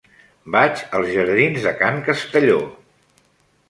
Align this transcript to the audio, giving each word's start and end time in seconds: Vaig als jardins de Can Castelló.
Vaig 0.55 0.81
als 1.01 1.13
jardins 1.17 1.69
de 1.69 1.77
Can 1.85 2.03
Castelló. 2.11 2.61